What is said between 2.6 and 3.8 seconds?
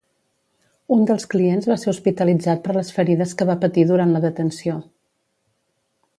per les ferides que va